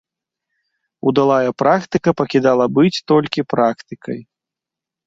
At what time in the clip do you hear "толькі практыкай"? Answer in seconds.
3.13-4.19